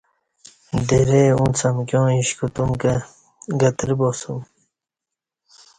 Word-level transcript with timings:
درئ 0.89 1.27
اونڅ 1.37 1.59
امکیاں 1.71 2.05
اوش 2.13 2.29
کوتوم 2.37 2.69
کہ 2.81 2.93
گترہ 3.59 3.95
باسوم 3.99 4.39